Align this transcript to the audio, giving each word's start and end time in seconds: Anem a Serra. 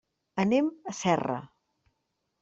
Anem 0.43 0.71
a 0.91 0.93
Serra. 0.99 1.35